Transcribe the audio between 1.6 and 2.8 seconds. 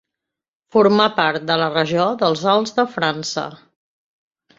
la regió dels Alts